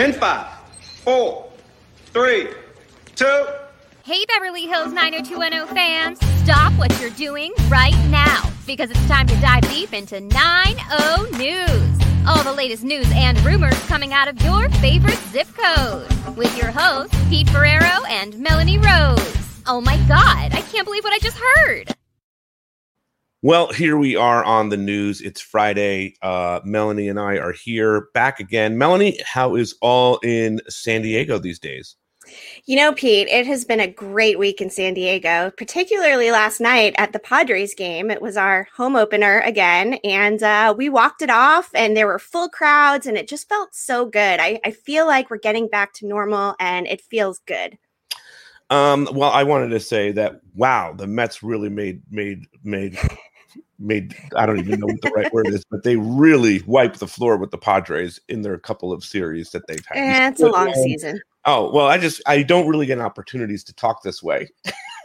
[0.00, 0.46] In five,
[1.04, 1.46] four,
[2.06, 2.48] three,
[3.16, 3.46] two.
[4.02, 9.38] Hey, Beverly Hills 90210 fans, stop what you're doing right now because it's time to
[9.42, 11.98] dive deep into 90 News.
[12.26, 16.70] All the latest news and rumors coming out of your favorite zip code with your
[16.70, 19.36] hosts, Pete Ferrero and Melanie Rose.
[19.66, 21.94] Oh my God, I can't believe what I just heard.
[23.42, 25.22] Well, here we are on the news.
[25.22, 26.14] It's Friday.
[26.20, 28.76] Uh, Melanie and I are here back again.
[28.76, 31.96] Melanie, how is all in San Diego these days?
[32.66, 36.94] You know, Pete, it has been a great week in San Diego, particularly last night
[36.98, 38.10] at the Padres game.
[38.10, 42.18] It was our home opener again, and uh, we walked it off, and there were
[42.18, 44.38] full crowds, and it just felt so good.
[44.38, 47.78] I, I feel like we're getting back to normal, and it feels good.
[48.68, 52.98] Um, well, I wanted to say that wow, the Mets really made made made
[53.78, 57.06] made I don't even know what the right word is, but they really wiped the
[57.06, 59.96] floor with the Padres in their couple of series that they've had.
[59.96, 61.20] Yeah, it's a long season.
[61.44, 64.48] Oh well, I just I don't really get opportunities to talk this way.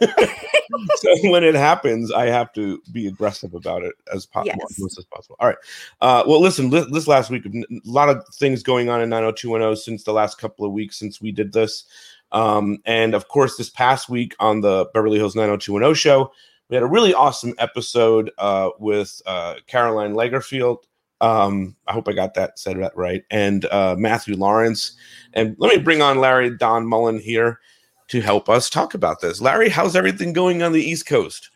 [0.96, 4.56] so when it happens, I have to be aggressive about it as, po- yes.
[4.98, 5.36] as possible.
[5.40, 5.56] All right.
[6.00, 9.76] Uh, well, listen, li- this last week, a lot of things going on in 90210
[9.82, 11.84] since the last couple of weeks since we did this.
[12.32, 16.32] Um, and of course, this past week on the Beverly Hills 90210 show,
[16.68, 20.78] we had a really awesome episode uh, with uh, Caroline Lagerfelt.
[21.20, 23.24] Um, I hope I got that said that right.
[23.30, 24.96] And uh, Matthew Laurance.
[25.32, 27.60] And let me bring on Larry Don Mollin here
[28.08, 29.40] to help us talk about this.
[29.40, 31.50] Larry, how's everything going on the East Coast?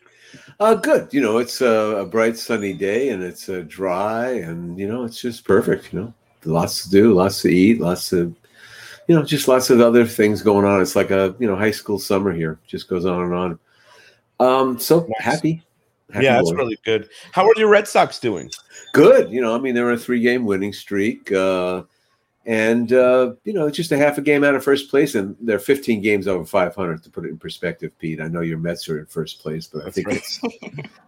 [0.59, 1.13] Uh, good.
[1.13, 5.03] You know, it's a, a bright sunny day and it's uh, dry and, you know,
[5.03, 5.91] it's just perfect.
[5.91, 6.13] You know,
[6.45, 8.33] lots to do, lots to eat, lots of,
[9.07, 10.81] you know, just lots of other things going on.
[10.81, 12.59] It's like a, you know, high school summer here.
[12.65, 13.59] Just goes on and on.
[14.41, 15.35] Um, so nice.
[15.35, 15.63] happy.
[16.11, 16.25] happy.
[16.25, 17.09] Yeah, that's really good.
[17.31, 18.49] How are your Red Sox doing?
[18.93, 19.31] Good.
[19.31, 21.31] You know, I mean, they're on a three game winning streak.
[21.31, 21.83] Uh,
[22.45, 25.35] and uh, you know, it's just a half a game out of first place, and
[25.41, 27.03] they're 15 games over 500.
[27.03, 29.85] To put it in perspective, Pete, I know your Mets are in first place, but
[29.85, 30.17] I think right.
[30.17, 30.49] it's I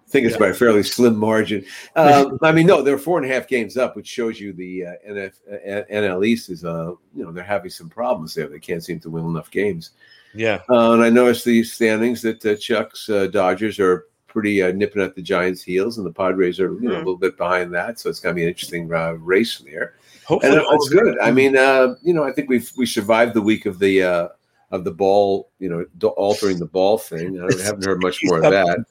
[0.09, 0.37] think it's yeah.
[0.37, 1.65] by a fairly slim margin.
[1.95, 4.85] Um, I mean, no, they're four and a half games up, which shows you the
[4.85, 8.47] uh, NF, uh, NL East is uh, you know they're having some problems there.
[8.47, 9.91] They can't seem to win enough games.
[10.33, 10.61] Yeah.
[10.69, 15.01] Uh, and I noticed the standings that uh, Chuck's uh, Dodgers are pretty uh, nipping
[15.01, 17.05] at the Giants' heels, and the Padres are you know a hmm.
[17.05, 17.99] little bit behind that.
[17.99, 19.95] So it's going to be an interesting uh, race there.
[20.25, 21.19] Hopefully, and it's good.
[21.19, 24.31] I mean, uh, you know, I think we've we survived the week of the
[24.71, 27.39] of the ball, you know, altering the ball thing.
[27.39, 28.85] I haven't heard much more of that.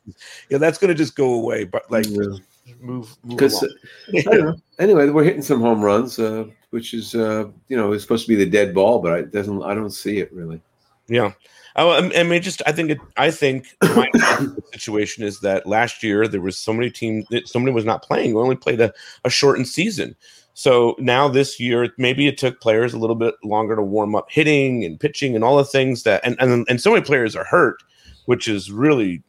[0.48, 1.64] Yeah, that's going to just go away.
[1.64, 2.06] But like.
[2.08, 2.36] Yeah.
[2.80, 3.64] Move because
[4.78, 6.18] anyway, we're hitting some home runs,
[6.70, 9.62] which is you know is supposed to be the dead ball, but it doesn't.
[9.62, 10.60] I don't see it really.
[11.08, 11.32] Yeah.
[11.76, 14.08] Oh, I, I mean, just I think it, I think my
[14.72, 18.34] situation is that last year there was so many teams that somebody was not playing.
[18.34, 18.92] We only played a,
[19.24, 20.14] a shortened season.
[20.54, 24.30] So now this year, maybe it took players a little bit longer to warm up
[24.30, 27.44] hitting and pitching and all the things that and and, and so many players are
[27.44, 27.82] hurt,
[28.26, 29.22] which is really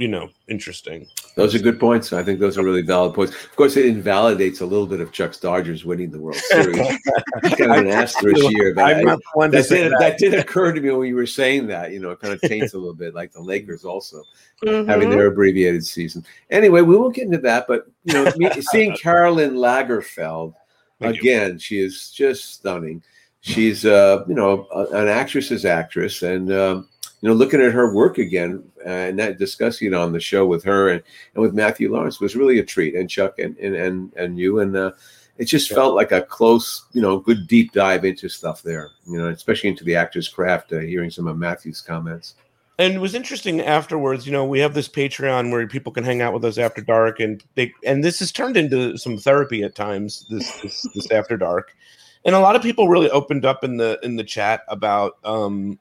[0.00, 1.06] you know, interesting.
[1.36, 2.14] Those are good points.
[2.14, 3.34] I think those are really valid points.
[3.34, 6.78] Of course, it invalidates a little bit of Chuck's Dodgers winning the World Series.
[6.78, 9.96] it's kind of an asterisk year, but I, that, did, that.
[10.00, 11.92] that, did, occur to me when you were saying that.
[11.92, 14.22] You know, it kind of taints a little bit, like the Lakers also
[14.64, 14.88] mm-hmm.
[14.88, 16.24] having their abbreviated season.
[16.48, 18.32] Anyway, we won't get into that, but you know,
[18.72, 20.54] seeing Carolyn Lagerfelt
[21.02, 23.02] again, she is just stunning.
[23.42, 26.88] She's, uh, you know, an actress's actress, and um,
[27.20, 30.64] you know, looking at her work again and that discussing it on the show with
[30.64, 31.02] her and,
[31.34, 32.94] and with Matthew Laurance was really a treat.
[32.94, 34.92] And Chuck and and and, and you and uh,
[35.36, 38.90] it just felt like a close, you know, good deep dive into stuff there.
[39.06, 40.72] You know, especially into the actor's craft.
[40.72, 42.34] Uh, hearing some of Matthew's comments.
[42.78, 44.24] And it was interesting afterwards.
[44.24, 47.20] You know, we have this Patreon where people can hang out with us after dark,
[47.20, 50.24] and they and this has turned into some therapy at times.
[50.30, 51.76] This this, this after dark,
[52.24, 55.78] and a lot of people really opened up in the in the chat about um,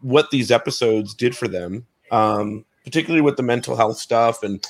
[0.00, 4.64] what these episodes did for them, um, particularly with the mental health stuff and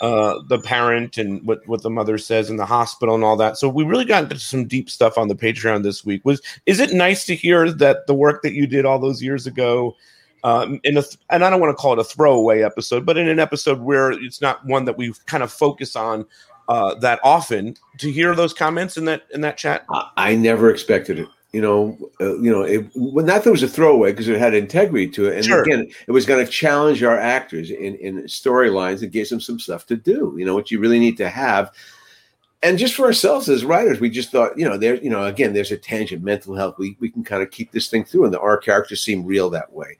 [0.00, 3.56] uh, the parent and what, what the mother says in the hospital and all that.
[3.56, 6.24] So we really got into some deep stuff on the Patreon this week.
[6.24, 9.46] Was is it nice to hear that the work that you did all those years
[9.46, 9.96] ago,
[10.44, 13.28] um, in a and I don't want to call it a throwaway episode, but in
[13.28, 16.26] an episode where it's not one that we kind of focus on
[16.68, 19.84] uh, that often, to hear those comments in that in that chat.
[20.16, 23.62] I never expected it you know, uh, you know, it, well, not that it was
[23.62, 25.62] a throwaway because it had integrity to it, and sure.
[25.62, 29.58] again, it was going to challenge our actors in in storylines and give them some
[29.58, 30.34] stuff to do.
[30.36, 31.72] You know, what you really need to have,
[32.62, 35.54] and just for ourselves as writers, we just thought, you know, there, you know, again,
[35.54, 36.76] there's a tangent, mental health.
[36.78, 39.48] We we can kind of keep this thing through, and the, our characters seem real
[39.50, 39.96] that way,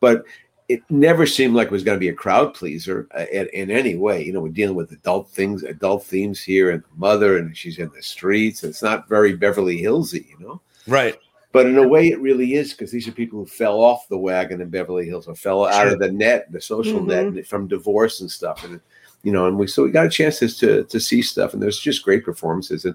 [0.00, 0.24] but
[0.68, 3.70] it never seemed like it was going to be a crowd pleaser uh, in, in,
[3.70, 4.24] any way.
[4.24, 7.78] You know, we're dealing with adult things, adult themes here, and the mother, and she's
[7.78, 8.64] in the streets.
[8.64, 10.60] It's not very Beverly Hillsy, you know.
[10.86, 11.16] Right.
[11.52, 14.18] But in a way, it really is because these are people who fell off the
[14.18, 15.72] wagon in Beverly Hills or fell sure.
[15.72, 17.36] out of the net, the social mm-hmm.
[17.36, 18.62] net, from divorce and stuff.
[18.64, 18.80] And
[19.22, 21.80] you know, and we so we got a chance to to see stuff, and there's
[21.80, 22.84] just great performances.
[22.84, 22.94] And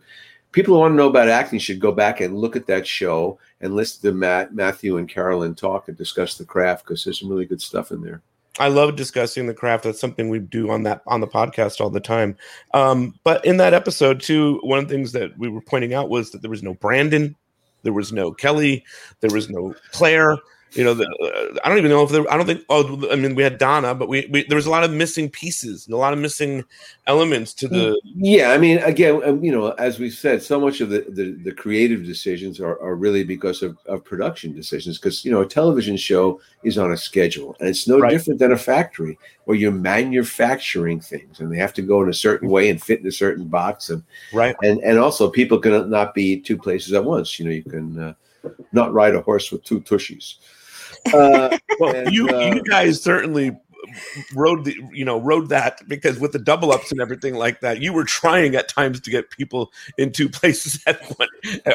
[0.52, 3.40] people who want to know about acting should go back and look at that show
[3.62, 7.30] and listen to Matt, Matthew, and Carolyn talk and discuss the craft because there's some
[7.30, 8.22] really good stuff in there.
[8.60, 9.86] I love discussing the craft.
[9.86, 12.36] That's something we do on that on the podcast all the time.
[12.74, 16.10] Um, but in that episode too, one of the things that we were pointing out
[16.10, 17.36] was that there was no Brandon,
[17.83, 18.83] there was no Kelly,
[19.19, 20.38] there was no Claire,
[20.73, 22.29] you know, the, uh, I don't even know if there.
[22.31, 22.63] I don't think.
[22.69, 25.29] Oh, I mean, we had Donna, but we, we there was a lot of missing
[25.29, 26.63] pieces and a lot of missing
[27.07, 28.00] elements to the.
[28.03, 31.38] Yeah, I mean, again, um, you know, as we said, so much of the the,
[31.44, 34.97] the creative decisions are, are really because of, of production decisions.
[34.97, 38.12] Because you know, a television show is on a schedule, and it's no right.
[38.12, 42.13] different than a factory where you're manufacturing things, and they have to go in a
[42.13, 45.89] certain way and fit in a certain box, and right, and and also people can
[45.89, 47.39] not be two places at once.
[47.39, 48.00] You know, you can.
[48.00, 48.13] Uh,
[48.71, 50.35] not ride a horse with two tushies.
[51.13, 53.56] Uh, well, and, you uh, you guys certainly
[54.36, 57.81] rode the you know rode that because with the double ups and everything like that
[57.81, 61.27] you were trying at times to get people in two places at one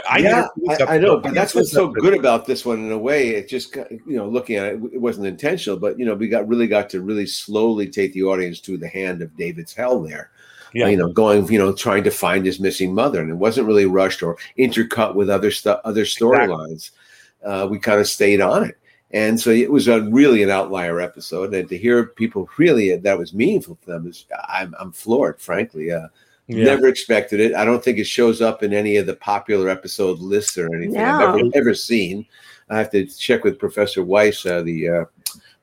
[0.09, 2.99] i yeah I, I, know but that's what's so good about this one in a
[2.99, 6.29] way it just you know looking at it it wasn't intentional but you know we
[6.29, 10.01] got really got to really slowly take the audience to the hand of david's hell
[10.01, 10.31] there
[10.77, 10.89] yeah.
[10.89, 13.87] you know, going, you know, trying to find his missing mother, and it wasn't really
[13.87, 16.91] rushed or intercut with other stuff, other storylines.
[16.91, 17.51] Exactly.
[17.51, 18.77] Uh, we kind of stayed on it,
[19.13, 23.19] and so it was a really an outlier episode, and to hear people really that
[23.19, 25.93] was meaningful to them is I'm I'm floored, frankly.
[25.93, 26.09] Uh,
[26.49, 26.65] yeah.
[26.65, 27.55] Never expected it.
[27.55, 30.93] I don't think it shows up in any of the popular episode lists or anything
[30.93, 31.05] no.
[31.05, 32.25] I've ever, ever seen.
[32.71, 35.05] I have to check with Professor Weiss, uh, the uh,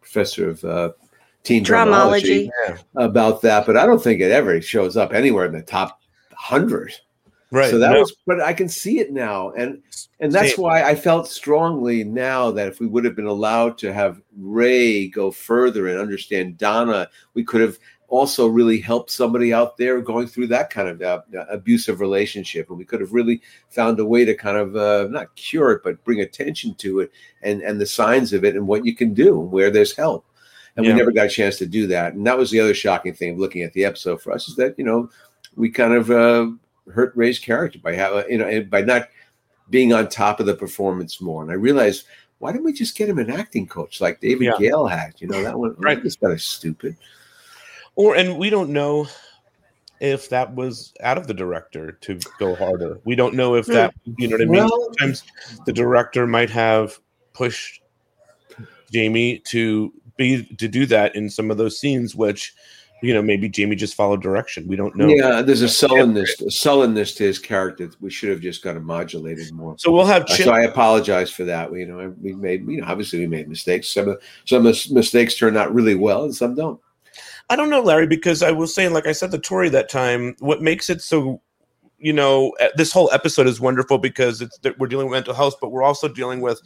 [0.01, 0.91] professor of uh,
[1.43, 5.53] teen dramology, dramology about that, but I don't think it ever shows up anywhere in
[5.53, 6.01] the top
[6.33, 6.93] hundred.
[7.53, 7.69] Right.
[7.69, 7.99] So that no.
[7.99, 9.79] was, but I can see it now, and
[10.19, 13.93] and that's why I felt strongly now that if we would have been allowed to
[13.93, 17.77] have Ray go further and understand Donna, we could have
[18.07, 22.77] also really helped somebody out there going through that kind of uh, abusive relationship, and
[22.79, 23.39] we could have really
[23.69, 27.11] found a way to kind of uh, not cure it, but bring attention to it
[27.43, 30.25] and and the signs of it and what you can do where there's help
[30.75, 30.93] and yeah.
[30.93, 32.13] we never got a chance to do that.
[32.13, 34.55] And that was the other shocking thing of looking at the episode for us is
[34.55, 35.07] that you know
[35.55, 36.49] we kind of uh,
[36.91, 39.09] hurt Ray's character by having you know by not
[39.69, 41.41] being on top of the performance more.
[41.41, 42.05] And I realized
[42.39, 44.57] why didn't we just get him an acting coach like David yeah.
[44.59, 45.13] Gale had?
[45.19, 46.03] You know that one right.
[46.03, 46.97] It's kind of stupid.
[47.95, 49.07] Or and we don't know
[49.99, 52.99] if that was out of the director to go harder.
[53.05, 54.13] We don't know if that hmm.
[54.17, 54.63] you know what I mean.
[54.65, 55.23] Well, Sometimes
[55.65, 56.99] the director might have
[57.31, 57.81] pushed
[58.91, 62.53] Jamie to be to do that in some of those scenes, which
[63.03, 64.65] you know maybe Jamie just followed direction.
[64.65, 65.07] We don't know.
[65.07, 67.89] Yeah, there's a sullenness, a sullenness to his character.
[67.99, 69.75] We should have just got him modulated more.
[69.77, 70.25] So we'll have.
[70.25, 71.69] Chip- so I apologize for that.
[71.69, 73.89] We, you know, we made you know obviously we made mistakes.
[73.89, 76.79] Some some mistakes turn out really well, and some don't.
[77.49, 80.35] I don't know, Larry, because I was saying, like I said to Tori that time,
[80.39, 81.41] what makes it so
[81.99, 85.55] you know eh, this whole episode is wonderful because it's we're dealing with mental health
[85.61, 86.61] but we're also dealing with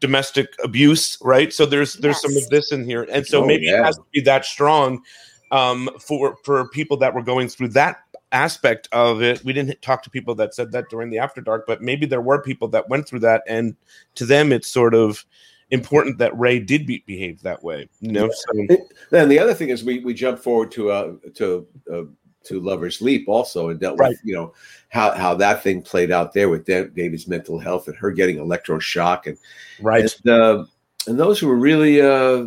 [0.00, 1.52] domestic abuse, right?
[1.52, 2.22] So there's there's yes.
[2.22, 3.80] some of this in here, and so oh, maybe yeah.
[3.80, 5.02] it has to be that strong
[5.50, 7.98] um, for for people that were going through that
[8.32, 9.44] aspect of it.
[9.44, 12.20] We didn't talk to people that said that during the after dark, but maybe there
[12.20, 13.76] were people that went through that, and
[14.16, 15.24] to them, it's sort of
[15.70, 17.88] important that Ray did be, behave that way.
[18.00, 18.30] You know.
[18.30, 18.66] So,
[19.10, 22.02] then the other thing is we we jump forward to uh to uh,
[22.44, 24.10] to Lover's Leap also and dealt right.
[24.10, 24.54] with you know
[24.88, 29.26] how how that thing played out there with David's mental health and her getting electroshock
[29.26, 29.38] and
[29.80, 30.64] right and, uh,
[31.06, 32.46] and those who were really uh,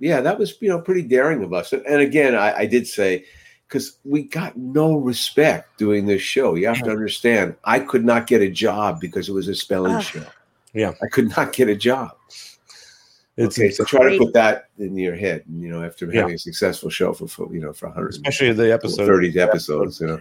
[0.00, 2.86] yeah that was you know pretty daring of us and, and again I, I did
[2.86, 3.24] say
[3.68, 8.26] because we got no respect doing this show you have to understand I could not
[8.26, 10.26] get a job because it was a spelling uh, show
[10.74, 12.12] yeah I could not get a job
[13.40, 15.44] it's okay, so try to put that in your head.
[15.48, 16.34] You know, after having yeah.
[16.34, 20.00] a successful show for, for you know for 100, especially the episode, 30 episodes.
[20.00, 20.20] You know,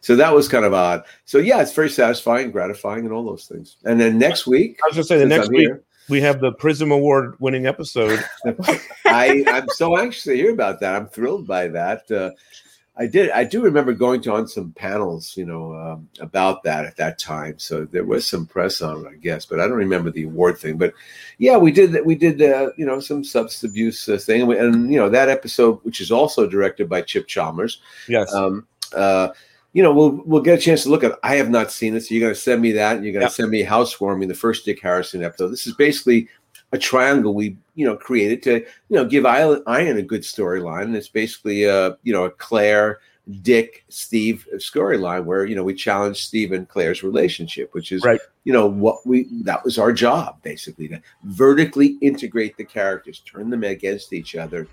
[0.00, 1.02] so that was kind of odd.
[1.24, 3.76] So yeah, it's very satisfying, gratifying, and all those things.
[3.84, 6.40] And then next week, I was gonna say the next I'm week here, we have
[6.40, 8.22] the Prism Award winning episode.
[9.06, 10.94] I I'm so anxious to hear about that.
[10.94, 12.10] I'm thrilled by that.
[12.10, 12.30] Uh,
[12.96, 13.30] I did.
[13.30, 17.18] I do remember going to on some panels, you know, um, about that at that
[17.18, 17.58] time.
[17.58, 20.58] So there was some press on it, I guess, but I don't remember the award
[20.58, 20.76] thing.
[20.76, 20.92] But
[21.38, 22.04] yeah, we did that.
[22.04, 25.08] We did, uh, you know, some substance abuse uh, thing, and, we, and, you know
[25.08, 27.80] that episode, which is also directed by Chip Chalmers.
[28.06, 28.34] Yes.
[28.34, 29.28] Um, uh,
[29.72, 31.12] you know, we'll we'll get a chance to look at.
[31.12, 31.18] It.
[31.22, 33.20] I have not seen it, so you're going to send me that, and you're going
[33.20, 33.32] to yep.
[33.32, 35.48] send me Housewarming, the first Dick Harrison episode.
[35.48, 36.28] This is basically
[36.72, 40.84] a triangle we you know created to you know give Ian a good storyline.
[40.84, 43.00] And it's basically a you know a Claire.
[43.42, 48.18] Dick, Steve storyline where you know we challenged Steve and Claire's relationship, which is right.
[48.42, 53.50] you know what we that was our job basically to vertically integrate the characters, turn
[53.50, 54.66] them against each other,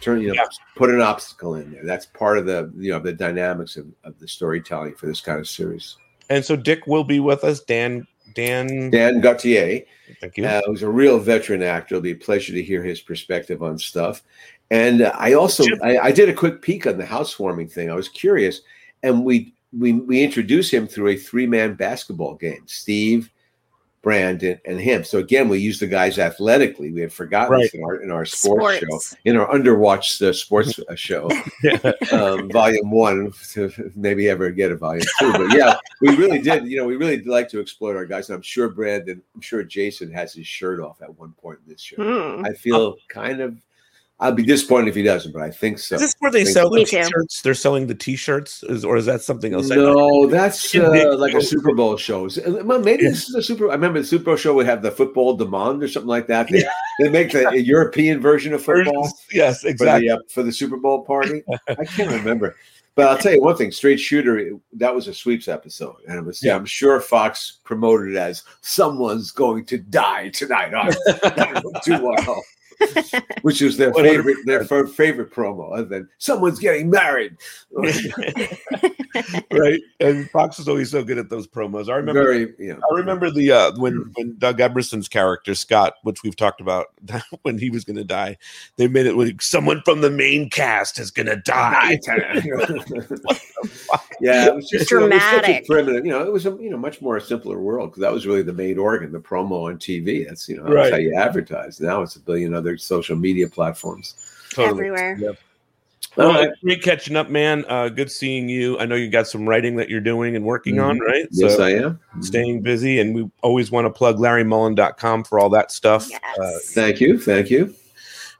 [0.00, 0.46] turn you know yeah.
[0.76, 1.84] put an obstacle in there.
[1.84, 5.38] That's part of the you know the dynamics of, of the storytelling for this kind
[5.38, 5.96] of series.
[6.30, 7.60] And so Dick will be with us.
[7.60, 9.82] Dan Dan Dan Gauthier.
[10.20, 10.46] Thank you.
[10.46, 11.94] Uh, who's a real veteran actor.
[11.94, 14.22] It'll be a pleasure to hear his perspective on stuff.
[14.70, 17.90] And uh, I also I, I, did a quick peek on the housewarming thing.
[17.90, 18.60] I was curious,
[19.02, 22.62] and we we we introduced him through a three man basketball game.
[22.66, 23.30] Steve,
[24.02, 25.04] Brandon, and him.
[25.04, 26.92] So again, we use the guys athletically.
[26.92, 27.70] We had forgotten right.
[27.74, 31.28] in our in our sports, sports, show, in our underwatched uh, sports uh, show,
[32.12, 33.32] um, volume one.
[33.52, 36.66] To maybe ever get a volume two, but yeah, we really did.
[36.66, 38.28] You know, we really like to exploit our guys.
[38.28, 41.72] And I'm sure Brandon, I'm sure Jason has his shirt off at one point in
[41.72, 41.96] this show.
[41.96, 42.44] Hmm.
[42.44, 43.56] I feel kind of
[44.20, 45.94] I'd be disappointed if he doesn't, but I think so.
[45.94, 47.40] Is this where they sell the t-shirts?
[47.42, 49.68] They're selling the t-shirts, is, or is that something else?
[49.68, 52.28] No, that's uh, like a Super Bowl show.
[52.64, 53.10] Well, maybe yeah.
[53.10, 53.70] this is a Super.
[53.70, 56.48] I remember the Super Bowl show would have the football demand or something like that.
[56.50, 56.72] They, yeah.
[56.98, 59.08] they make the European version of football.
[59.30, 60.08] Yes, exactly.
[60.08, 61.44] For the, uh, for the Super Bowl party.
[61.68, 62.56] I can't remember.
[62.98, 66.24] But I'll tell you one thing: Straight Shooter, that was a sweeps episode, and it
[66.24, 66.42] was.
[66.42, 66.56] Yeah.
[66.56, 72.42] I'm sure Fox promoted it as "Someone's going to die tonight." Oh, too well.
[73.42, 77.36] which is their favorite their favorite promo, other than someone's getting married.
[79.50, 81.88] right, and Fox is always so good at those promos.
[81.88, 84.10] I remember, Very, you know, I remember the uh, when hmm.
[84.14, 86.86] when Doug Emerson's character Scott, which we've talked about,
[87.42, 88.36] when he was going to die,
[88.76, 91.98] they made it like someone from the main cast is going to die.
[94.20, 96.06] yeah, it was just dramatic, you know, primitive.
[96.06, 98.26] You know, it was a you know much more a simpler world because that was
[98.26, 100.26] really the main organ, the promo on TV.
[100.26, 100.92] That's you know that's right.
[100.92, 101.80] how you advertise.
[101.80, 104.14] Now it's a billion other other social media platforms.
[104.50, 104.70] Totally.
[104.70, 105.16] Everywhere.
[105.18, 105.38] Yep.
[106.16, 106.50] Well, right.
[106.62, 107.64] great catching up, man.
[107.68, 108.78] Uh, good seeing you.
[108.78, 110.90] I know you got some writing that you're doing and working mm-hmm.
[110.90, 111.28] on, right?
[111.30, 111.92] Yes, so I am.
[111.92, 112.22] Mm-hmm.
[112.22, 116.08] Staying busy, and we always want to plug LarryMollin.com for all that stuff.
[116.10, 116.38] Yes.
[116.40, 117.20] Uh, thank you.
[117.20, 117.74] Thank you.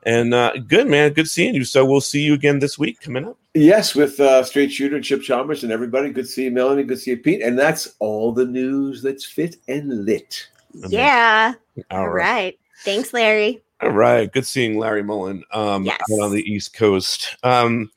[0.04, 1.12] And uh, good, man.
[1.12, 1.64] Good seeing you.
[1.64, 3.36] So we'll see you again this week coming up.
[3.54, 6.10] Yes, with uh, Straight Shooter and Chip Chalmers and everybody.
[6.10, 6.84] Good to see you, Melanie.
[6.84, 7.42] Good to see you, Pete.
[7.42, 10.48] And that's all the news that's fit and lit.
[10.88, 11.54] Yeah.
[11.90, 12.24] All right.
[12.24, 12.58] right.
[12.84, 13.62] Thanks, Larry.
[13.80, 14.30] All right.
[14.32, 16.00] Good seeing Larry Mollin um, yes.
[16.20, 17.36] on the East Coast.
[17.42, 17.90] Um,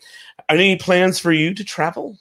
[0.49, 2.17] any plans for you to travel?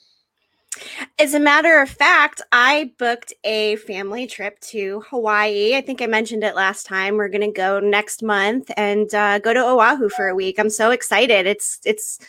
[1.19, 5.75] As a matter of fact, I booked a family trip to Hawaii.
[5.75, 7.17] I think I mentioned it last time.
[7.17, 10.57] We're going to go next month and uh, go to Oahu for a week.
[10.57, 11.45] I'm so excited.
[11.45, 12.19] It's it's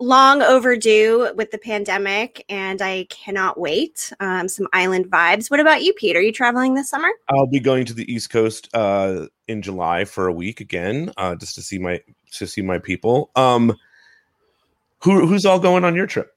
[0.00, 4.12] long overdue with the pandemic, and I cannot wait.
[4.18, 5.50] Um, some island vibes.
[5.50, 6.16] What about you, Pete?
[6.16, 7.10] Are you traveling this summer?
[7.28, 11.34] I'll be going to the East Coast uh, in July for a week again, uh,
[11.34, 12.00] just to see my
[12.32, 13.30] to see my people.
[13.36, 13.76] Um,
[15.00, 16.30] who who's all going on your trip?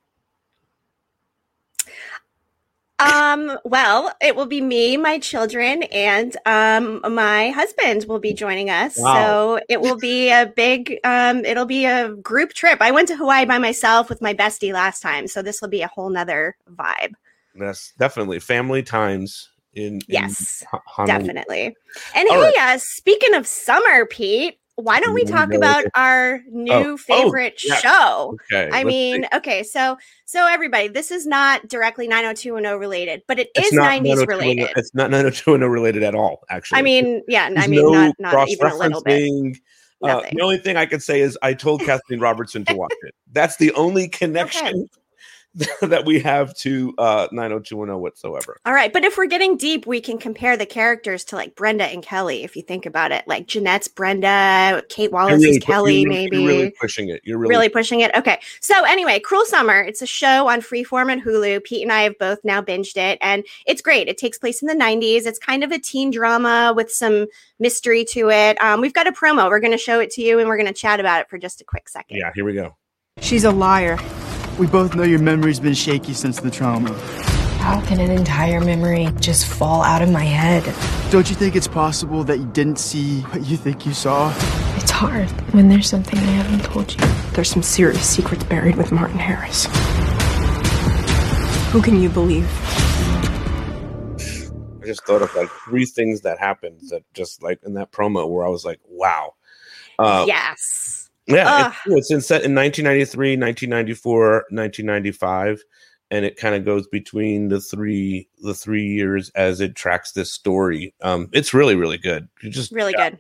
[2.99, 8.69] Um, well, it will be me, my children, and um my husband will be joining
[8.69, 8.97] us.
[8.97, 9.13] Wow.
[9.13, 12.81] So it will be a big um it'll be a group trip.
[12.81, 15.81] I went to Hawaii by myself with my bestie last time, so this will be
[15.81, 17.13] a whole nother vibe.
[17.55, 20.63] That's definitely family times in, yes,
[20.99, 21.75] in definitely.
[22.15, 22.75] And All hey, right.
[22.75, 27.59] uh, speaking of summer, Pete, why don't we talk about our oh, new oh, favorite
[27.71, 28.37] oh, show?
[28.53, 29.37] Okay, I mean, see.
[29.37, 34.27] okay, so so everybody, this is not directly 90210 related, but it it's is 90s
[34.27, 34.69] related.
[34.75, 36.79] It's not 90210 related at all, actually.
[36.79, 39.57] I mean, yeah, There's I mean, no not, not even a little bit.
[40.03, 43.15] Uh, the only thing I can say is I told Kathleen Robertson to watch it.
[43.31, 44.87] That's the only connection okay.
[45.81, 48.59] that we have to uh 90210 whatsoever.
[48.65, 51.85] All right, but if we're getting deep, we can compare the characters to like Brenda
[51.85, 53.27] and Kelly if you think about it.
[53.27, 56.37] Like Jeanette's Brenda, Kate Wallace really, is Kelly you're, maybe.
[56.37, 57.21] You're really pushing it.
[57.23, 58.11] You're really, really pushing it.
[58.15, 58.39] Okay.
[58.61, 61.63] So anyway, Cruel Summer, it's a show on Freeform and Hulu.
[61.63, 64.07] Pete and I have both now binged it and it's great.
[64.07, 65.25] It takes place in the 90s.
[65.25, 67.25] It's kind of a teen drama with some
[67.57, 68.61] mystery to it.
[68.61, 69.49] Um, we've got a promo.
[69.49, 71.39] We're going to show it to you and we're going to chat about it for
[71.39, 72.17] just a quick second.
[72.17, 72.75] Yeah, here we go.
[73.21, 73.97] She's a liar.
[74.57, 76.91] We both know your memory's been shaky since the trauma.
[77.59, 80.63] How can an entire memory just fall out of my head?
[81.11, 84.33] Don't you think it's possible that you didn't see what you think you saw?
[84.77, 87.07] It's hard when there's something I haven't told you.
[87.33, 89.65] There's some serious secrets buried with Martin Harris.
[91.71, 92.49] Who can you believe?
[94.81, 98.27] I just thought of like three things that happened that just like in that promo
[98.27, 99.35] where I was like, wow.
[99.99, 100.96] Uh, yes
[101.27, 105.61] yeah, it's, it's in set in 1993, 1994, 1995,
[106.11, 110.31] and it kind of goes between the three the three years as it tracks this
[110.31, 110.93] story.
[111.01, 112.27] Um, it's really really good.
[112.41, 113.19] You just really good.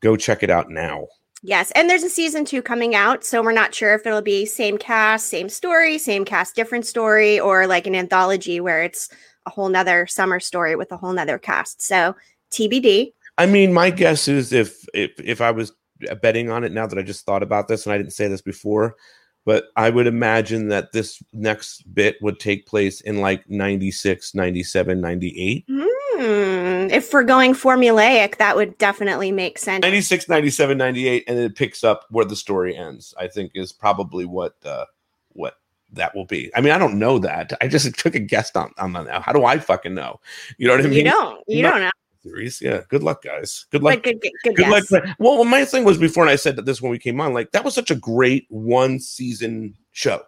[0.00, 1.06] go check it out now.
[1.44, 4.46] Yes, and there's a season two coming out, so we're not sure if it'll be
[4.46, 9.08] same cast, same story, same cast, different story, or like an anthology where it's
[9.46, 11.82] a whole nother summer story with a whole nother cast.
[11.82, 12.14] So
[12.52, 13.12] TBD.
[13.38, 15.72] I mean, my guess is if if if I was
[16.20, 18.42] betting on it now that I just thought about this and I didn't say this
[18.42, 18.96] before,
[19.44, 25.00] but I would imagine that this next bit would take place in like 96, 97,
[25.00, 25.68] 98.
[25.68, 29.82] Mm, if we're going formulaic, that would definitely make sense.
[29.82, 34.24] 96, 97, 98, and it picks up where the story ends, I think is probably
[34.24, 34.84] what uh,
[35.30, 35.54] what
[35.92, 36.50] that will be.
[36.54, 37.52] I mean, I don't know that.
[37.60, 39.20] I just took a guess on, on that now.
[39.20, 40.20] How do I fucking know?
[40.56, 40.98] You know what I mean?
[40.98, 41.44] You don't.
[41.46, 41.90] You don't know
[42.22, 42.60] series.
[42.60, 43.66] Yeah, good luck, guys.
[43.70, 44.02] Good luck.
[44.02, 44.84] good, good, good, good luck.
[45.18, 47.52] Well, my thing was before, and I said that this when we came on, like
[47.52, 50.22] that was such a great one season show.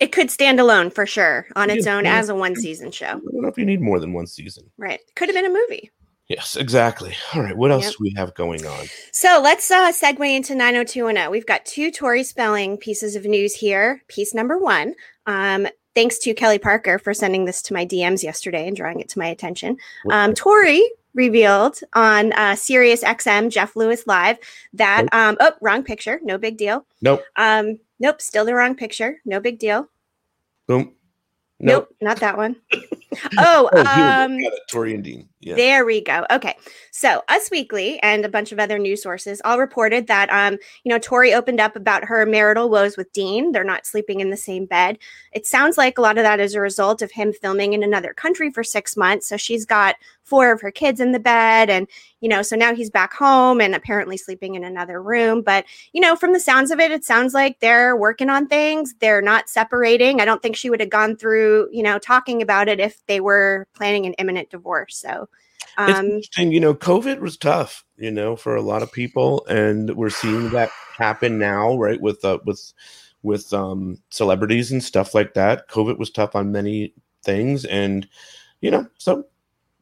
[0.00, 3.06] It could stand alone for sure on its own as a one season show.
[3.06, 4.70] I don't know if you need more than one season.
[4.76, 5.00] Right.
[5.14, 5.90] Could have been a movie.
[6.28, 7.14] Yes, exactly.
[7.34, 7.92] All right, what else yep.
[7.92, 8.86] do we have going on?
[9.12, 11.30] So let's uh, segue into 90210.
[11.30, 14.02] We've got two Tori Spelling pieces of news here.
[14.08, 14.94] Piece number one.
[15.26, 19.10] Um, thanks to Kelly Parker for sending this to my DMs yesterday and drawing it
[19.10, 19.76] to my attention.
[20.10, 20.82] Um, Tori
[21.14, 24.38] revealed on uh, Sirius XM Jeff Lewis Live
[24.72, 25.14] that nope.
[25.14, 29.40] um oh wrong picture no big deal nope um nope still the wrong picture no
[29.40, 29.88] big deal
[30.66, 30.92] boom
[31.60, 32.56] nope, nope not that one
[33.38, 34.38] oh, oh um
[34.70, 35.56] Tori and Dean yeah.
[35.56, 36.24] There we go.
[36.30, 36.56] Okay.
[36.90, 40.90] So Us Weekly and a bunch of other news sources all reported that um, you
[40.90, 43.52] know, Tori opened up about her marital woes with Dean.
[43.52, 44.98] They're not sleeping in the same bed.
[45.32, 48.14] It sounds like a lot of that is a result of him filming in another
[48.14, 49.28] country for six months.
[49.28, 51.86] So she's got four of her kids in the bed and
[52.20, 56.00] you know so now he's back home and apparently sleeping in another room but you
[56.00, 59.48] know from the sounds of it it sounds like they're working on things they're not
[59.48, 63.04] separating i don't think she would have gone through you know talking about it if
[63.06, 65.28] they were planning an imminent divorce so
[65.76, 69.44] um, it's interesting, you know, COVID was tough, you know, for a lot of people,
[69.46, 72.00] and we're seeing that happen now, right?
[72.00, 72.72] With uh, with
[73.22, 75.68] with um, celebrities and stuff like that.
[75.68, 78.08] COVID was tough on many things, and
[78.60, 79.26] you know, so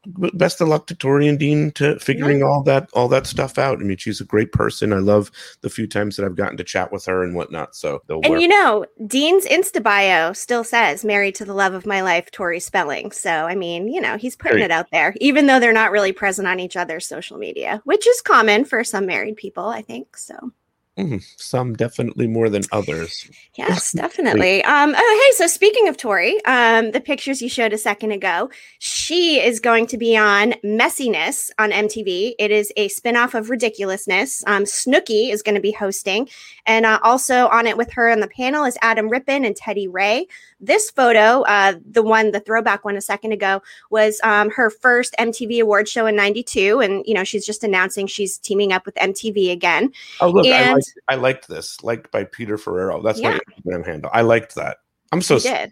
[0.07, 2.47] best of luck to Tori and Dean to figuring yeah.
[2.47, 3.81] all that all that stuff out.
[3.81, 4.93] I mean, she's a great person.
[4.93, 7.77] I love the few times that I've gotten to chat with her and whatnot.
[7.77, 8.41] So, and work.
[8.41, 12.61] you know, Dean's Insta bio still says "married to the love of my life," Tori
[12.61, 13.13] Spelling.
[13.13, 14.65] So, I mean, you know, he's putting Great.
[14.65, 18.07] it out there, even though they're not really present on each other's social media, which
[18.07, 20.17] is common for some married people, I think.
[20.17, 20.53] So.
[20.99, 23.31] Mm, some definitely more than others.
[23.55, 24.63] Yes, definitely.
[24.65, 28.51] Um, oh, hey, so speaking of Tori, um, the pictures you showed a second ago,
[28.79, 32.35] she is going to be on Messiness on MTV.
[32.39, 34.45] It is a spinoff of Ridiculousness.
[34.47, 36.29] Um, Snooki is going to be hosting,
[36.67, 39.89] and uh, also on it with her on the panel is Adam Rippon and Teddy
[39.89, 40.27] Ray.
[40.61, 45.15] This photo, uh, the one, the throwback one a second ago, was um, her first
[45.19, 48.95] MTV award show in '92, and you know she's just announcing she's teaming up with
[48.97, 49.91] MTV again.
[50.21, 53.03] Oh, look, and, liked, I liked this, liked by Peter Ferrero.
[53.03, 53.33] That's yeah.
[53.33, 54.11] my Instagram handle.
[54.13, 54.79] I liked that.
[55.11, 55.37] I'm so.
[55.37, 55.69] Yeah.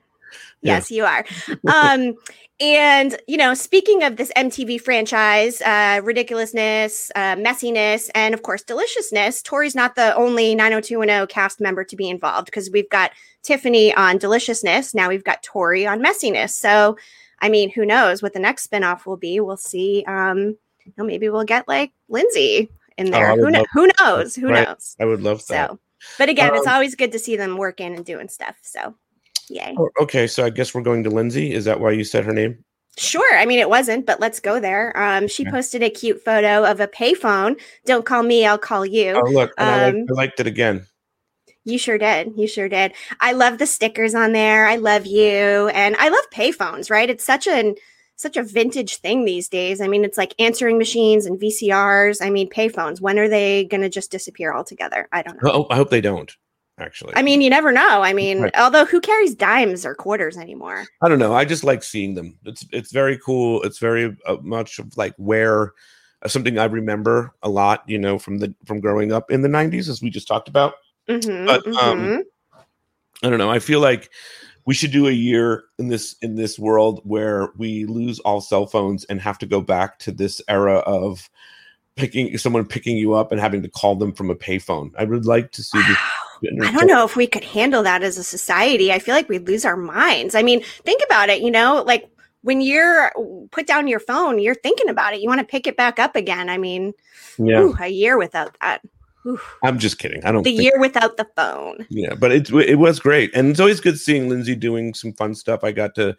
[0.63, 1.25] Yes, you are.
[1.67, 2.15] Um,
[2.61, 8.63] and you know, speaking of this MTV franchise, uh, ridiculousness, uh, messiness, and of course
[8.63, 13.95] deliciousness, Tori's not the only 90210 cast member to be involved because we've got Tiffany
[13.95, 14.95] on deliciousness.
[14.95, 16.51] Now we've got Tori on messiness.
[16.51, 16.99] So,
[17.41, 19.41] I mean, who knows what the next spinoff will be?
[19.41, 20.05] We'll see.
[20.07, 22.69] Um, you know, maybe we'll get like Lindsay
[23.01, 23.31] in oh, there.
[23.33, 24.37] Oh, who, who knows?
[24.37, 24.69] Who right.
[24.69, 24.97] knows?
[25.01, 25.71] I would love that.
[25.71, 25.79] So,
[26.19, 28.57] but again, um, it's always good to see them working and doing stuff.
[28.63, 28.95] So,
[29.49, 29.75] yay.
[29.79, 31.53] Oh, okay, so I guess we're going to Lindsay.
[31.53, 32.63] Is that why you said her name?
[32.99, 33.39] Sure.
[33.39, 34.97] I mean, it wasn't, but let's go there.
[34.97, 35.51] Um, she yeah.
[35.51, 37.59] posted a cute photo of a payphone.
[37.87, 39.13] Don't call me, I'll call you.
[39.13, 40.87] Oh, look, um, I, liked, I liked it again.
[41.65, 42.33] You sure did.
[42.37, 42.93] You sure did.
[43.21, 44.67] I love the stickers on there.
[44.67, 46.91] I love you, and I love payphones.
[46.91, 47.09] Right?
[47.09, 47.77] It's such an
[48.21, 49.81] such a vintage thing these days.
[49.81, 52.25] I mean, it's like answering machines and VCRs.
[52.25, 53.01] I mean, payphones.
[53.01, 55.09] When are they going to just disappear altogether?
[55.11, 55.51] I don't know.
[55.51, 56.31] Oh, I hope they don't.
[56.79, 58.03] Actually, I mean, you never know.
[58.03, 58.57] I mean, right.
[58.57, 60.87] although who carries dimes or quarters anymore?
[61.03, 61.35] I don't know.
[61.35, 62.39] I just like seeing them.
[62.45, 63.63] It's it's very cool.
[63.63, 65.75] It's very uh, much of like where
[66.23, 67.83] uh, something I remember a lot.
[67.87, 70.73] You know, from the from growing up in the '90s, as we just talked about.
[71.07, 72.21] Mm-hmm, but um, mm-hmm.
[73.23, 73.51] I don't know.
[73.51, 74.11] I feel like
[74.67, 78.67] we should do a year in this in this world where we lose all cell
[78.67, 81.29] phones and have to go back to this era of
[81.97, 84.93] picking someone picking you up and having to call them from a payphone.
[84.99, 85.99] I would like to see this.
[86.63, 88.93] I don't know if we could handle that as a society.
[88.93, 90.35] I feel like we'd lose our minds.
[90.35, 92.11] I mean, think about it, you know, like
[92.43, 93.13] when you're
[93.51, 95.21] put down your phone, you're thinking about it.
[95.21, 96.49] You want to pick it back up again.
[96.49, 96.95] I mean,
[97.39, 97.61] yeah.
[97.61, 98.81] Ooh, a year without that.
[99.63, 100.25] I'm just kidding.
[100.25, 100.43] I don't.
[100.43, 101.87] The think, year without the phone.
[101.91, 105.35] Yeah, but it it was great, and it's always good seeing Lindsay doing some fun
[105.35, 105.63] stuff.
[105.63, 106.17] I got to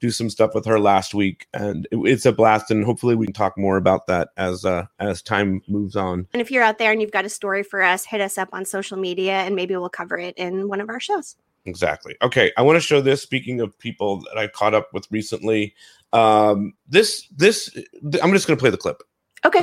[0.00, 2.70] do some stuff with her last week, and it, it's a blast.
[2.70, 6.26] And hopefully, we can talk more about that as uh, as time moves on.
[6.32, 8.50] And if you're out there and you've got a story for us, hit us up
[8.52, 11.36] on social media, and maybe we'll cover it in one of our shows.
[11.66, 12.14] Exactly.
[12.22, 13.22] Okay, I want to show this.
[13.22, 15.74] Speaking of people that I caught up with recently,
[16.12, 17.74] um, this this
[18.22, 19.02] I'm just going to play the clip.
[19.44, 19.62] Okay,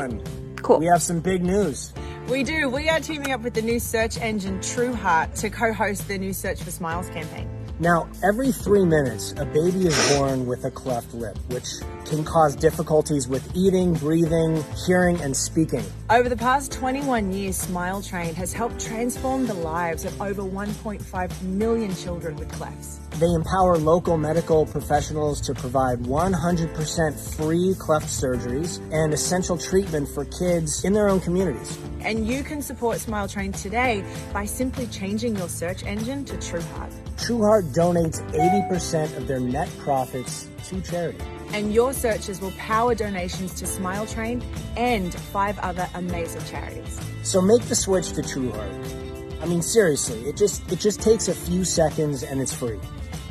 [0.58, 0.80] cool.
[0.80, 1.94] We have some big news.
[2.30, 2.70] We do.
[2.70, 6.62] We are teaming up with the new search engine TrueHeart to co-host the new Search
[6.62, 7.50] for Smiles campaign.
[7.80, 11.68] Now, every three minutes, a baby is born with a cleft lip, which
[12.06, 15.84] can cause difficulties with eating, breathing, hearing, and speaking.
[16.10, 21.42] Over the past 21 years, Smile Train has helped transform the lives of over 1.5
[21.42, 23.01] million children with clefts.
[23.20, 30.26] They empower local medical professionals to provide 100% free cleft surgeries and essential treatment for
[30.26, 31.78] kids in their own communities.
[32.00, 36.92] And you can support Smile Train today by simply changing your search engine to TrueHeart.
[37.18, 41.20] TrueHeart donates 80% of their net profits to charity.
[41.54, 44.42] And your searches will power donations to Smile Train
[44.78, 47.00] and five other amazing charities.
[47.24, 49.42] So make the switch to TrueHeart.
[49.42, 52.80] I mean, seriously, it just it just takes a few seconds and it's free.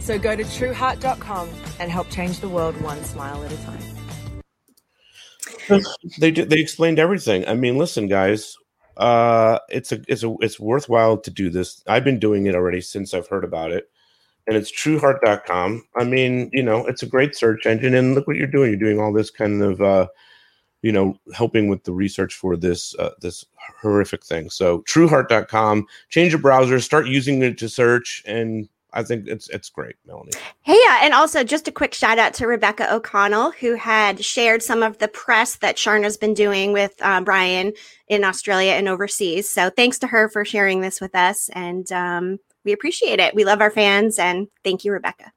[0.01, 3.83] So go to trueheart.com and help change the world one smile at a time.
[6.19, 7.47] They they explained everything.
[7.47, 8.57] I mean, listen, guys,
[8.97, 11.83] uh, it's a it's a it's worthwhile to do this.
[11.87, 13.89] I've been doing it already since I've heard about it,
[14.47, 15.85] and it's trueheart.com.
[15.97, 18.71] I mean, you know, it's a great search engine, and look what you're doing.
[18.71, 20.09] You're doing all this kind of, uh,
[20.83, 23.45] you know, helping with the research for this uh, this
[23.81, 24.51] horrific thing.
[24.51, 25.87] So trueheart.com.
[26.09, 30.33] Change your browser, start using it to search, and I think it's it's great, Melanie.
[30.63, 34.63] Hey, yeah, and also just a quick shout out to Rebecca O'Connell, who had shared
[34.63, 37.73] some of the press that Sharna's been doing with uh, Brian
[38.09, 39.49] in Australia and overseas.
[39.49, 43.35] So thanks to her for sharing this with us, and um, we appreciate it.
[43.35, 45.33] We love our fans, and thank you, Rebecca.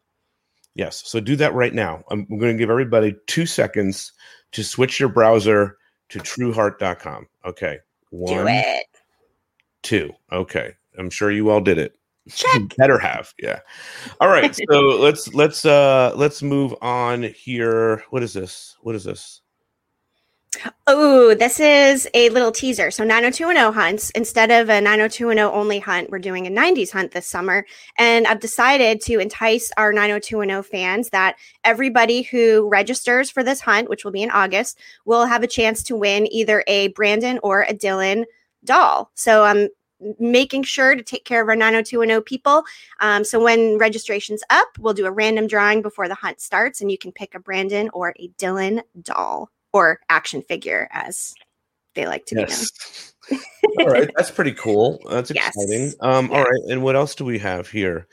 [0.75, 2.03] Yes, so do that right now.
[2.09, 4.11] I'm, I'm going to give everybody two seconds
[4.53, 5.77] to switch your browser
[6.09, 7.27] to TrueHeart.com.
[7.45, 8.87] Okay, one, do it.
[9.83, 10.13] Two.
[10.31, 11.95] Okay, I'm sure you all did it.
[12.29, 12.61] Check.
[12.77, 13.59] Better have, yeah.
[14.21, 18.03] All right, so let's let's uh let's move on here.
[18.09, 18.77] What is this?
[18.81, 19.41] What is this?
[20.85, 22.91] Oh, this is a little teaser.
[22.91, 27.27] So 90210 hunts instead of a 90210 only hunt, we're doing a 90s hunt this
[27.27, 27.65] summer.
[27.97, 33.89] And I've decided to entice our 90210 fans that everybody who registers for this hunt,
[33.89, 37.63] which will be in August, will have a chance to win either a Brandon or
[37.63, 38.25] a Dylan
[38.63, 39.09] doll.
[39.15, 39.69] So I'm
[40.19, 42.63] making sure to take care of our 90210 people.
[42.99, 46.91] Um, so when registration's up, we'll do a random drawing before the hunt starts, and
[46.91, 51.33] you can pick a Brandon or a Dylan doll or action figure, as
[51.95, 53.13] they like to yes.
[53.29, 53.43] be known.
[53.79, 54.99] all right, that's pretty cool.
[55.09, 55.85] That's exciting.
[55.85, 55.95] Yes.
[55.99, 56.37] Um, yes.
[56.37, 58.07] All right, and what else do we have here?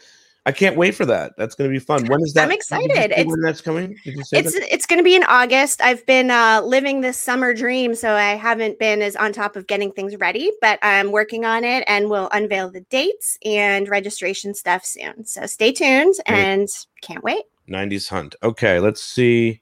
[0.47, 1.33] I can't wait for that.
[1.37, 2.07] That's going to be fun.
[2.07, 2.45] When is that?
[2.45, 3.13] I'm excited.
[3.15, 3.97] It's, when that's coming?
[4.05, 4.73] it's that?
[4.73, 5.83] it's going to be in August.
[5.83, 9.67] I've been uh, living this summer dream, so I haven't been as on top of
[9.67, 14.55] getting things ready, but I'm working on it, and we'll unveil the dates and registration
[14.55, 15.27] stuff soon.
[15.27, 16.69] So stay tuned, and
[17.03, 17.43] can't wait.
[17.69, 18.35] 90s hunt.
[18.43, 19.61] Okay, let's see.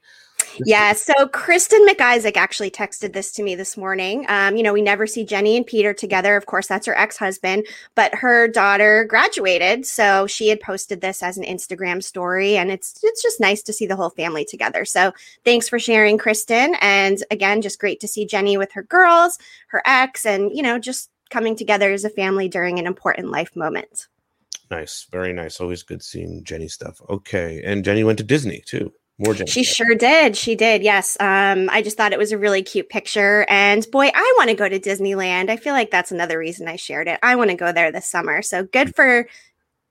[0.65, 0.93] Yeah.
[1.09, 4.25] So Kristen McIsaac actually texted this to me this morning.
[4.27, 6.35] Um, you know, we never see Jenny and Peter together.
[6.35, 9.85] Of course, that's her ex husband, but her daughter graduated.
[9.85, 12.57] So she had posted this as an Instagram story.
[12.57, 14.85] And it's it's just nice to see the whole family together.
[14.85, 15.13] So
[15.45, 16.75] thanks for sharing, Kristen.
[16.81, 20.77] And again, just great to see Jenny with her girls, her ex, and you know,
[20.77, 24.07] just coming together as a family during an important life moment.
[24.69, 25.07] Nice.
[25.11, 25.59] Very nice.
[25.59, 27.01] Always good seeing Jenny stuff.
[27.09, 27.61] Okay.
[27.65, 28.93] And Jenny went to Disney too.
[29.19, 30.37] More She sure did.
[30.37, 30.81] She did.
[30.81, 31.17] Yes.
[31.19, 33.45] Um, I just thought it was a really cute picture.
[33.49, 35.49] And boy, I want to go to Disneyland.
[35.49, 37.19] I feel like that's another reason I shared it.
[37.21, 38.41] I want to go there this summer.
[38.41, 39.27] So good for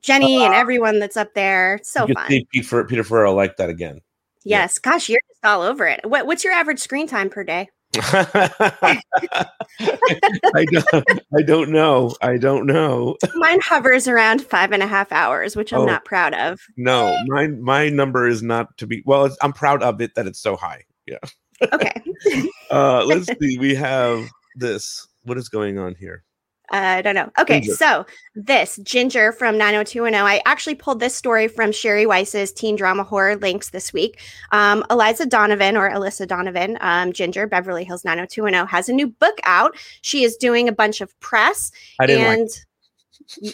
[0.00, 1.78] Jenny uh, and everyone that's up there.
[1.82, 2.26] So fun.
[2.52, 4.00] Peter, Peter Ferrell like that again.
[4.44, 4.78] Yes.
[4.82, 4.90] Yeah.
[4.90, 6.00] Gosh, you're just all over it.
[6.08, 7.68] What, what's your average screen time per day?
[7.96, 9.00] I
[10.70, 12.14] don't I don't know.
[12.20, 13.16] I don't know.
[13.34, 16.60] Mine hovers around five and a half hours, which I'm oh, not proud of.
[16.76, 20.40] No, my my number is not to be well, I'm proud of it that it's
[20.40, 20.84] so high.
[21.06, 21.18] Yeah.
[21.72, 22.02] Okay.
[22.70, 23.58] uh let's see.
[23.58, 25.06] We have this.
[25.22, 26.24] What is going on here?
[26.70, 27.30] I don't know.
[27.38, 27.74] Okay, Ginger.
[27.74, 30.24] so this Ginger from 90210.
[30.24, 34.20] I actually pulled this story from Sherry Weiss's teen drama horror links this week.
[34.52, 39.38] Um, Eliza Donovan or Alyssa Donovan, um, Ginger, Beverly Hills 90210, has a new book
[39.44, 39.76] out.
[40.02, 41.72] She is doing a bunch of press.
[41.98, 42.50] I didn't and like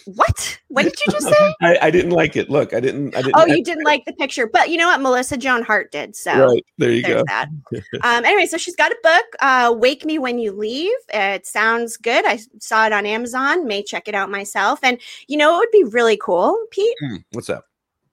[0.05, 0.59] what?
[0.69, 1.55] What did you just say?
[1.63, 2.49] I, I, didn't like it.
[2.49, 3.15] Look, I didn't.
[3.17, 3.35] I didn't.
[3.37, 5.01] Oh, you didn't like the picture, but you know what?
[5.01, 6.15] Melissa Joan Hart did.
[6.15, 7.25] So right there you go.
[7.27, 7.49] That.
[8.03, 11.97] um, anyway, so she's got a book, uh, "Wake Me When You Leave." It sounds
[11.97, 12.25] good.
[12.27, 13.67] I saw it on Amazon.
[13.67, 14.81] May check it out myself.
[14.83, 16.97] And you know, it would be really cool, Pete.
[17.03, 17.65] Mm, what's up?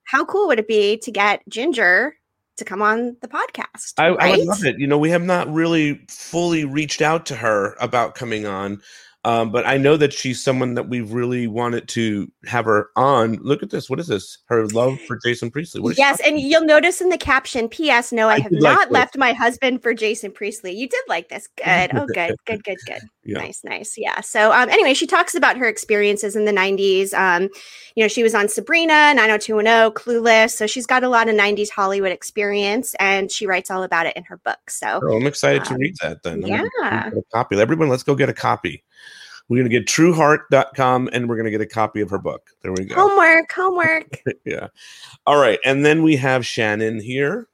[0.04, 2.16] How cool would it be to get Ginger
[2.56, 3.94] to come on the podcast.
[3.98, 4.34] I, right?
[4.34, 4.78] I would love it.
[4.78, 8.82] You know, we have not really fully reached out to her about coming on.
[9.24, 13.34] Um, but I know that she's someone that we've really wanted to have her on.
[13.36, 13.88] Look at this.
[13.88, 14.38] What is this?
[14.46, 15.94] Her love for Jason Priestley.
[15.96, 18.10] yes, and you'll notice in the caption, P.S.
[18.10, 20.72] No, I, I have not like left my husband for Jason Priestley.
[20.72, 21.48] You did like this.
[21.56, 21.90] Good.
[21.94, 22.34] Oh, good.
[22.46, 22.64] good.
[22.64, 22.78] Good.
[22.86, 23.02] Good.
[23.24, 23.38] Yeah.
[23.38, 23.62] Nice.
[23.62, 23.94] Nice.
[23.96, 24.20] Yeah.
[24.22, 27.14] So, um, anyway, she talks about her experiences in the '90s.
[27.14, 27.48] Um,
[27.94, 30.50] you know, she was on Sabrina, 90210, Clueless.
[30.50, 34.16] So she's got a lot of '90s Hollywood experience, and she writes all about it
[34.16, 34.58] in her book.
[34.68, 36.24] So oh, I'm excited um, to read that.
[36.24, 37.60] Then yeah, copy.
[37.60, 38.82] Everyone, let's go get a copy.
[39.48, 42.50] We're going to get trueheart.com and we're going to get a copy of her book.
[42.62, 42.94] There we go.
[42.94, 44.22] Homework, homework.
[44.44, 44.68] yeah.
[45.26, 45.58] All right.
[45.64, 47.48] And then we have Shannon here.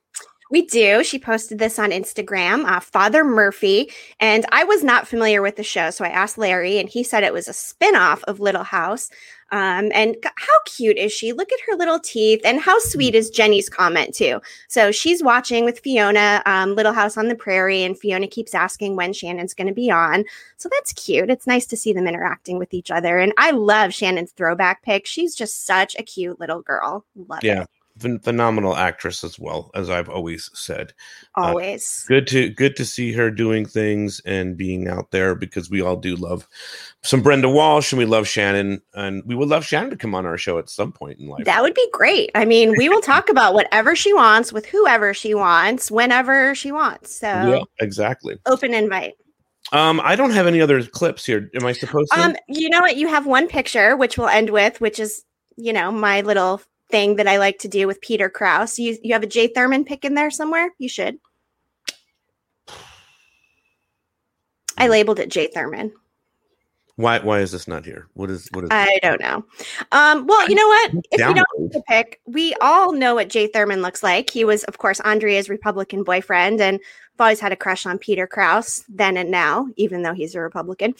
[0.50, 1.04] We do.
[1.04, 3.90] She posted this on Instagram, uh, Father Murphy.
[4.18, 5.90] And I was not familiar with the show.
[5.90, 9.10] So I asked Larry, and he said it was a spinoff of Little House.
[9.50, 11.32] Um, and how cute is she?
[11.32, 12.40] Look at her little teeth.
[12.44, 14.40] And how sweet is Jenny's comment, too?
[14.68, 18.96] So she's watching with Fiona, um, Little House on the Prairie, and Fiona keeps asking
[18.96, 20.24] when Shannon's going to be on.
[20.56, 21.30] So that's cute.
[21.30, 23.18] It's nice to see them interacting with each other.
[23.18, 25.06] And I love Shannon's throwback pic.
[25.06, 27.04] She's just such a cute little girl.
[27.16, 27.62] Love yeah.
[27.62, 30.92] it phenomenal actress as well as I've always said.
[31.36, 35.34] Uh, always uh, good to good to see her doing things and being out there
[35.34, 36.48] because we all do love
[37.02, 40.26] some Brenda Walsh and we love Shannon and we would love Shannon to come on
[40.26, 41.44] our show at some point in life.
[41.44, 42.30] That would be great.
[42.34, 46.72] I mean, we will talk about whatever she wants with whoever she wants whenever she
[46.72, 47.14] wants.
[47.14, 48.38] So yeah, exactly.
[48.46, 49.14] Open invite.
[49.72, 51.50] Um, I don't have any other clips here.
[51.54, 52.20] Am I supposed to?
[52.20, 52.96] Um, you know what?
[52.96, 55.24] You have one picture, which we'll end with, which is,
[55.56, 58.78] you know, my little thing that I like to do with Peter Krause.
[58.78, 60.70] You you have a Jay Thurman pick in there somewhere?
[60.78, 61.18] You should.
[64.76, 65.92] I labeled it Jay Thurman.
[66.98, 68.08] Why why is this not here?
[68.14, 69.44] What is what is I don't know.
[69.92, 70.92] Um, well, you know what?
[71.12, 74.30] If you don't to pick, we all know what Jay Thurman looks like.
[74.30, 76.80] He was, of course, Andrea's Republican boyfriend, and
[77.18, 80.40] I've always had a crush on Peter Krause then and now, even though he's a
[80.40, 80.94] Republican.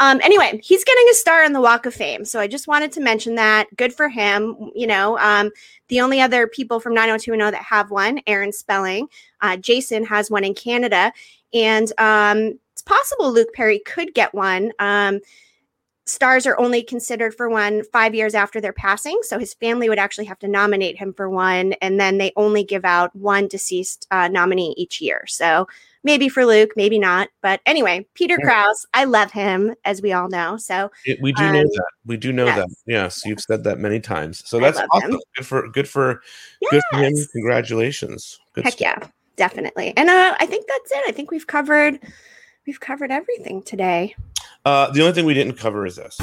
[0.00, 2.92] Um, anyway, he's getting a star on the Walk of Fame, so I just wanted
[2.92, 3.74] to mention that.
[3.76, 4.70] Good for him.
[4.74, 5.50] You know, um,
[5.88, 9.08] the only other people from 90210 that have one, Aaron Spelling,
[9.40, 11.10] uh, Jason has one in Canada,
[11.54, 14.72] and um, it's possible Luke Perry could get one.
[14.78, 15.20] Um,
[16.06, 19.18] stars are only considered for one five years after their passing.
[19.22, 21.74] So his family would actually have to nominate him for one.
[21.74, 25.24] And then they only give out one deceased uh, nominee each year.
[25.26, 25.68] So
[26.04, 27.28] maybe for Luke, maybe not.
[27.40, 28.46] But anyway, Peter yeah.
[28.46, 30.56] Krause, I love him, as we all know.
[30.56, 31.90] So it, we do um, know that.
[32.04, 32.56] We do know yes.
[32.56, 32.68] that.
[32.86, 34.42] Yes, you've said that many times.
[34.48, 35.12] So that's awesome.
[35.12, 35.20] Him.
[35.36, 36.20] Good for good for
[36.60, 36.70] yes.
[36.72, 37.14] good for him.
[37.32, 38.40] Congratulations.
[38.54, 38.98] Good Heck stuff.
[39.00, 39.94] yeah, definitely.
[39.96, 41.04] And uh, I think that's it.
[41.06, 42.00] I think we've covered
[42.66, 44.14] we've covered everything today.
[44.64, 46.18] Uh, the only thing we didn't cover is this.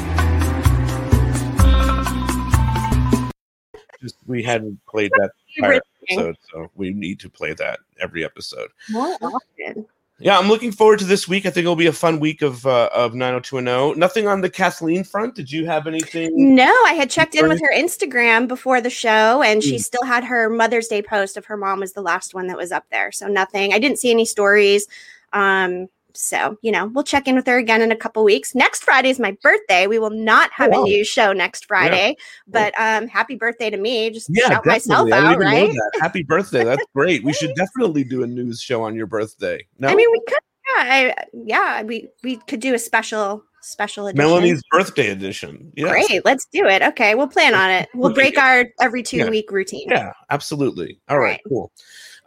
[4.02, 5.32] Just, we hadn't played that
[6.10, 8.70] episode, so we need to play that every episode.
[8.90, 9.86] More often.
[10.22, 11.46] Yeah, I'm looking forward to this week.
[11.46, 13.98] I think it'll be a fun week of uh, of 90210.
[13.98, 15.36] Nothing on the Kathleen front.
[15.36, 16.56] Did you have anything?
[16.56, 19.82] No, I had checked in with her Instagram before the show, and she mm.
[19.82, 22.74] still had her Mother's Day post of her mom was the last one that was
[22.74, 23.14] up there.
[23.14, 23.74] So nothing.
[23.74, 24.88] I didn't see any stories.
[25.32, 25.88] Um,
[26.22, 28.54] so, you know, we'll check in with her again in a couple weeks.
[28.54, 29.88] Next Friday is my birthday.
[29.88, 30.86] We will not have oh, wow.
[30.86, 32.44] a new show next Friday, yeah.
[32.46, 34.10] but um, happy birthday to me.
[34.10, 35.12] Just yeah, shout definitely.
[35.12, 35.72] myself out, right?
[36.02, 36.66] Happy birthday.
[36.66, 37.24] That's great.
[37.24, 39.66] We should definitely do a news show on your birthday.
[39.78, 39.88] No?
[39.88, 40.40] I mean, we could.
[40.78, 44.30] Yeah, I, yeah, we we could do a special special edition.
[44.30, 45.72] Melanie's birthday edition.
[45.78, 45.90] Yes.
[45.90, 46.82] Great, let's do it.
[46.82, 47.88] Okay, we'll plan on it.
[47.96, 49.30] We'll break our every two yeah.
[49.30, 49.88] week routine.
[49.90, 51.00] Yeah, absolutely.
[51.08, 51.72] All, All right, right, cool.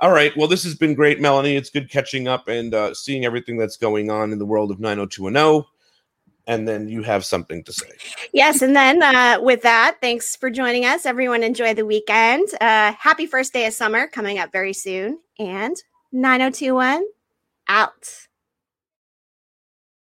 [0.03, 0.37] All right.
[0.37, 1.55] Well, this has been great, Melanie.
[1.55, 4.81] It's good catching up and uh, seeing everything that's going on in the world of
[4.81, 5.65] 90210.
[6.49, 7.87] And then you have something to say.
[8.33, 8.63] Yes.
[8.63, 11.07] And then uh, with that, thanks for joining us.
[11.07, 12.49] Everyone enjoy the weekend.
[12.61, 15.21] Uh, happy first day of summer coming up very soon.
[15.39, 15.77] And
[16.11, 17.05] 9021
[17.69, 18.27] out.